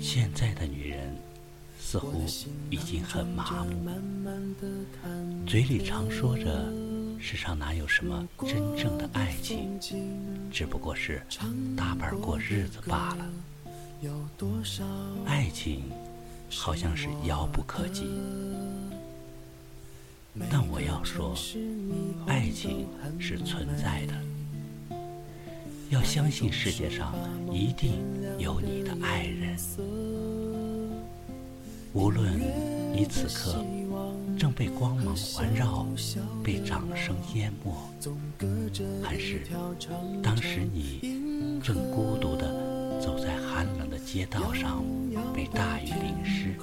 [0.00, 1.12] 现在的女人
[1.76, 2.22] 似乎
[2.70, 3.90] 已经很麻木，
[5.44, 6.72] 嘴里常说着
[7.18, 9.76] 世上哪有什么真正的爱情，
[10.52, 11.20] 只不过是
[11.76, 13.28] 搭伴过日子罢了。
[15.26, 15.90] 爱情
[16.48, 18.04] 好像是遥不可及，
[20.48, 21.34] 但我要说，
[22.28, 22.86] 爱情
[23.18, 24.14] 是存在的。
[25.90, 27.12] 要相信世界上
[27.52, 28.00] 一定
[28.38, 29.56] 有你的爱人，
[31.92, 32.40] 无论
[32.94, 33.64] 你此刻
[34.38, 35.84] 正被光芒环绕、
[36.44, 37.74] 被掌声淹没，
[39.02, 39.40] 还是
[40.22, 42.46] 当时你正孤独地
[43.00, 44.84] 走在寒冷的街道上，
[45.34, 46.54] 被大雨淋湿。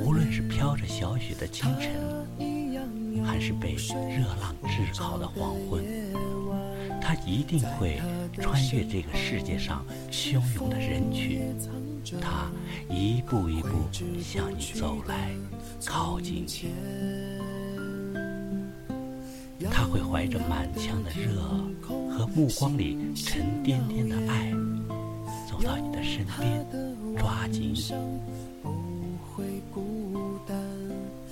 [0.00, 1.92] 无论是飘着小雪的清晨，
[3.24, 5.83] 还是被热浪炙烤的黄昏。
[7.14, 8.00] 他一定会
[8.40, 11.54] 穿越这个世界上汹涌的人群，
[12.20, 12.50] 他
[12.90, 13.68] 一步一步
[14.20, 15.30] 向你走来，
[15.86, 16.66] 靠近你。
[19.70, 21.40] 他会怀着满腔的热
[22.10, 24.52] 和目光里沉甸甸的爱，
[25.48, 26.66] 走到你的身边，
[27.16, 27.94] 抓紧你。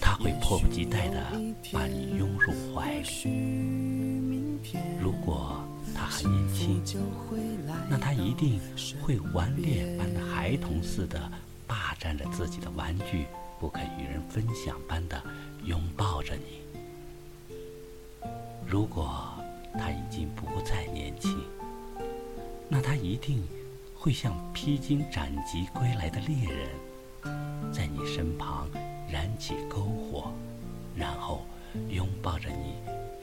[0.00, 1.18] 他会迫不及待地
[1.72, 4.13] 把你拥入怀里。
[5.00, 5.62] 如果
[5.94, 6.82] 他还年轻，
[7.88, 8.60] 那他一定
[9.02, 11.30] 会顽劣般的孩童似的
[11.66, 13.26] 霸占着自己的玩具，
[13.60, 15.22] 不肯与人分享般的
[15.64, 16.62] 拥抱着你。
[18.66, 19.34] 如果
[19.74, 21.36] 他已经不再年轻，
[22.68, 23.42] 那他一定
[23.94, 28.68] 会像披荆斩棘归来的猎人，在你身旁
[29.10, 30.32] 燃起篝火，
[30.96, 31.44] 然后
[31.90, 32.74] 拥抱着你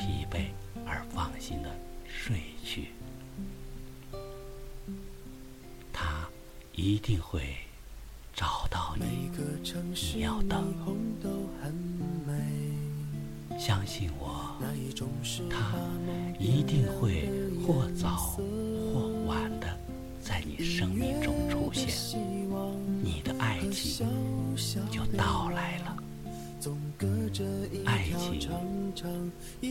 [0.00, 0.46] 疲惫。
[0.86, 1.68] 而放心的
[2.08, 2.88] 睡去，
[5.92, 6.26] 他
[6.74, 7.42] 一定会
[8.34, 9.30] 找到你。
[10.14, 10.74] 你要等，
[13.58, 14.56] 相信我，
[15.48, 15.76] 他
[16.38, 17.28] 一定会
[17.64, 18.42] 或早或
[19.26, 19.68] 晚的
[20.20, 21.88] 在你生命中出现，
[23.02, 24.08] 你的爱情
[24.90, 25.59] 就到来了。
[27.84, 28.40] 爱情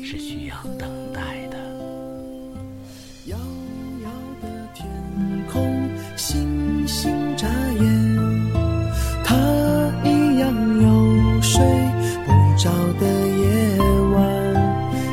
[0.03, 1.57] 是需要等待的。
[3.25, 3.37] 遥
[4.03, 4.09] 遥
[4.41, 4.87] 的天
[5.51, 8.51] 空，星星眨眼，
[9.23, 9.35] 他
[10.03, 11.61] 一样有睡
[12.25, 13.81] 不着的夜
[14.13, 14.17] 晚，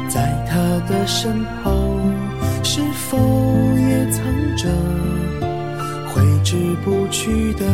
[0.09, 0.56] 在他
[0.88, 2.00] 的身后，
[2.62, 3.19] 是否
[3.77, 4.25] 也藏
[4.56, 4.69] 着
[6.09, 7.67] 挥之不去的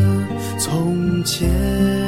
[0.59, 2.02] 从前？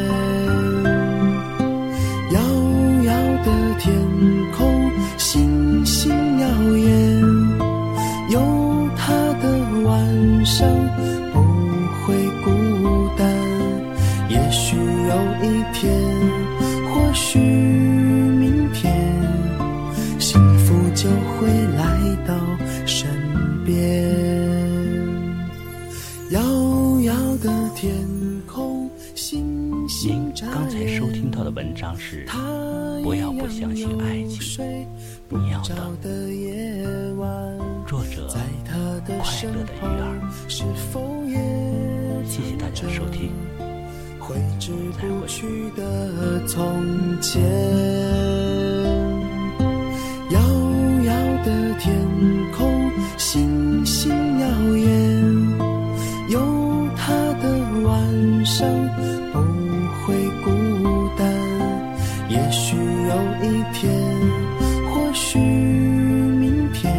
[3.85, 3.95] 天
[4.57, 7.21] 空星星耀眼，
[8.31, 8.41] 有
[8.97, 9.13] 他
[9.43, 10.67] 的晚上
[11.35, 11.43] 不
[12.01, 12.51] 会孤
[13.19, 13.31] 单。
[14.31, 15.93] 也许有一天，
[16.89, 18.91] 或许明天，
[20.19, 21.47] 幸福就会
[21.77, 21.85] 来
[22.27, 22.35] 到
[22.87, 23.07] 身
[23.67, 24.04] 边。
[31.35, 32.27] 到的文章是。
[33.03, 34.87] 不要不相信爱情，
[35.29, 35.95] 你要等。
[37.87, 38.29] 作者：
[39.07, 40.09] 快乐的鱼儿。
[42.27, 43.31] 谢谢大家的收听，
[50.31, 50.35] 遥
[51.05, 51.11] 遥
[51.45, 51.85] 的天
[52.57, 54.47] 空，星星耀
[54.77, 54.89] 眼，
[63.09, 63.93] 有一天，
[64.91, 66.93] 或许明天，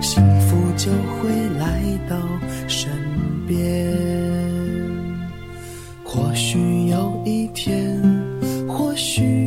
[0.00, 1.28] 幸福就会
[1.58, 2.16] 来到
[2.68, 2.90] 身
[3.46, 3.92] 边。
[6.04, 8.00] 或许有一天，
[8.68, 9.45] 或许。